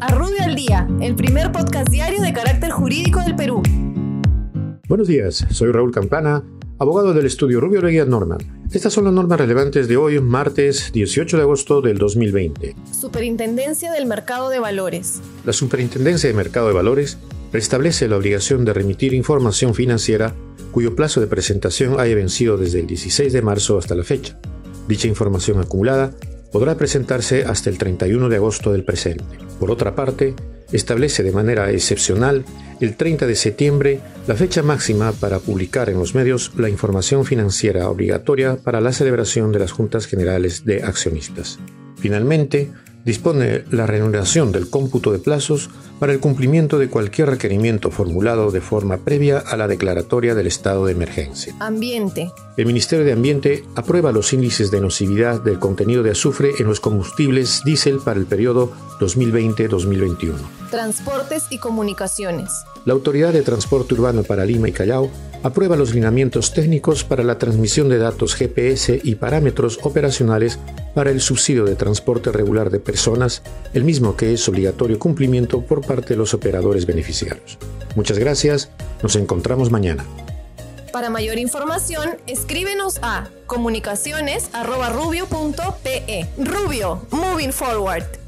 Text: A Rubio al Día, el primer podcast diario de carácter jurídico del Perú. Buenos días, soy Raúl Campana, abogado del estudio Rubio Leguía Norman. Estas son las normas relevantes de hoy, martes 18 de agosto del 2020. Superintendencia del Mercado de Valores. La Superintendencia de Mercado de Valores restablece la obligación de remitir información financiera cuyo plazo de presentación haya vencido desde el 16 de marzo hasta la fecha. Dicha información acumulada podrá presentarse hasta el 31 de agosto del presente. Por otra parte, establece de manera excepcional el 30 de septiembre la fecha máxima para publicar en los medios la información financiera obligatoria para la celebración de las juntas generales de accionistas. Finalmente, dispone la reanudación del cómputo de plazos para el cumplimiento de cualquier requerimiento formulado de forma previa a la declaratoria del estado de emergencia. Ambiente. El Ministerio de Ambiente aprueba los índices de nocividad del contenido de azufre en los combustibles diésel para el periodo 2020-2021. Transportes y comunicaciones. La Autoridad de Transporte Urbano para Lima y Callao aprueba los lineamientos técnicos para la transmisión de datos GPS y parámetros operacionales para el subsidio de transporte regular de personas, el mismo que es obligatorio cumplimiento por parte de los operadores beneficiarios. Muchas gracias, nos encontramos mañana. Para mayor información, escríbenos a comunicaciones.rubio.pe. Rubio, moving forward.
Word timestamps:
A 0.00 0.14
Rubio 0.14 0.42
al 0.44 0.54
Día, 0.54 0.86
el 1.00 1.16
primer 1.16 1.50
podcast 1.50 1.88
diario 1.88 2.22
de 2.22 2.32
carácter 2.32 2.70
jurídico 2.70 3.20
del 3.20 3.34
Perú. 3.34 3.62
Buenos 4.86 5.08
días, 5.08 5.44
soy 5.50 5.72
Raúl 5.72 5.90
Campana, 5.90 6.44
abogado 6.78 7.12
del 7.14 7.26
estudio 7.26 7.60
Rubio 7.60 7.82
Leguía 7.82 8.04
Norman. 8.04 8.38
Estas 8.70 8.92
son 8.92 9.04
las 9.04 9.12
normas 9.12 9.40
relevantes 9.40 9.88
de 9.88 9.96
hoy, 9.96 10.20
martes 10.20 10.92
18 10.92 11.36
de 11.36 11.42
agosto 11.42 11.80
del 11.80 11.98
2020. 11.98 12.76
Superintendencia 12.92 13.90
del 13.90 14.06
Mercado 14.06 14.50
de 14.50 14.60
Valores. 14.60 15.20
La 15.44 15.52
Superintendencia 15.52 16.28
de 16.28 16.34
Mercado 16.34 16.68
de 16.68 16.74
Valores 16.74 17.18
restablece 17.52 18.06
la 18.06 18.18
obligación 18.18 18.64
de 18.64 18.74
remitir 18.74 19.14
información 19.14 19.74
financiera 19.74 20.32
cuyo 20.70 20.94
plazo 20.94 21.20
de 21.20 21.26
presentación 21.26 21.98
haya 21.98 22.14
vencido 22.14 22.56
desde 22.56 22.80
el 22.80 22.86
16 22.86 23.32
de 23.32 23.42
marzo 23.42 23.78
hasta 23.78 23.96
la 23.96 24.04
fecha. 24.04 24.38
Dicha 24.86 25.08
información 25.08 25.58
acumulada 25.58 26.12
podrá 26.52 26.76
presentarse 26.76 27.44
hasta 27.44 27.68
el 27.68 27.78
31 27.78 28.28
de 28.28 28.36
agosto 28.36 28.70
del 28.70 28.84
presente. 28.84 29.47
Por 29.58 29.70
otra 29.70 29.94
parte, 29.94 30.34
establece 30.72 31.22
de 31.22 31.32
manera 31.32 31.70
excepcional 31.70 32.44
el 32.80 32.96
30 32.96 33.26
de 33.26 33.34
septiembre 33.34 34.00
la 34.26 34.34
fecha 34.34 34.62
máxima 34.62 35.12
para 35.12 35.38
publicar 35.38 35.88
en 35.88 35.98
los 35.98 36.14
medios 36.14 36.52
la 36.56 36.68
información 36.68 37.24
financiera 37.24 37.88
obligatoria 37.88 38.56
para 38.56 38.80
la 38.80 38.92
celebración 38.92 39.52
de 39.52 39.58
las 39.58 39.72
juntas 39.72 40.06
generales 40.06 40.64
de 40.64 40.82
accionistas. 40.82 41.58
Finalmente, 41.96 42.70
dispone 43.04 43.64
la 43.70 43.86
reanudación 43.86 44.52
del 44.52 44.68
cómputo 44.68 45.12
de 45.12 45.18
plazos 45.18 45.70
para 45.98 46.12
el 46.12 46.20
cumplimiento 46.20 46.78
de 46.78 46.88
cualquier 46.88 47.30
requerimiento 47.30 47.90
formulado 47.90 48.50
de 48.50 48.60
forma 48.60 48.98
previa 48.98 49.38
a 49.38 49.56
la 49.56 49.68
declaratoria 49.68 50.34
del 50.34 50.46
estado 50.46 50.86
de 50.86 50.92
emergencia. 50.92 51.54
Ambiente. 51.58 52.30
El 52.56 52.66
Ministerio 52.66 53.04
de 53.04 53.12
Ambiente 53.12 53.64
aprueba 53.74 54.12
los 54.12 54.32
índices 54.32 54.70
de 54.70 54.80
nocividad 54.80 55.40
del 55.42 55.58
contenido 55.58 56.02
de 56.02 56.12
azufre 56.12 56.52
en 56.58 56.66
los 56.66 56.80
combustibles 56.80 57.62
diésel 57.64 57.98
para 58.04 58.20
el 58.20 58.26
periodo 58.26 58.72
2020-2021. 59.00 60.34
Transportes 60.70 61.44
y 61.50 61.58
comunicaciones. 61.58 62.50
La 62.84 62.94
Autoridad 62.94 63.32
de 63.32 63.42
Transporte 63.42 63.94
Urbano 63.94 64.22
para 64.22 64.44
Lima 64.44 64.68
y 64.68 64.72
Callao 64.72 65.10
aprueba 65.42 65.76
los 65.76 65.94
lineamientos 65.94 66.52
técnicos 66.52 67.04
para 67.04 67.22
la 67.22 67.38
transmisión 67.38 67.88
de 67.88 67.96
datos 67.98 68.34
GPS 68.34 69.00
y 69.02 69.14
parámetros 69.16 69.78
operacionales 69.82 70.58
para 70.94 71.10
el 71.10 71.20
subsidio 71.20 71.64
de 71.64 71.76
transporte 71.76 72.32
regular 72.32 72.70
de 72.70 72.80
personas, 72.80 73.42
el 73.74 73.84
mismo 73.84 74.16
que 74.16 74.32
es 74.32 74.48
obligatorio 74.48 74.98
cumplimiento 74.98 75.60
por 75.62 75.86
parte 75.86 76.08
de 76.10 76.16
los 76.16 76.34
operadores 76.34 76.86
beneficiarios. 76.86 77.58
Muchas 77.94 78.18
gracias, 78.18 78.70
nos 79.02 79.14
encontramos 79.16 79.70
mañana. 79.70 80.04
Para 80.92 81.10
mayor 81.10 81.38
información, 81.38 82.16
escríbenos 82.26 82.98
a 83.02 83.28
comunicaciones.rubio.pe. 83.46 86.26
Rubio, 86.38 87.02
moving 87.10 87.52
forward. 87.52 88.27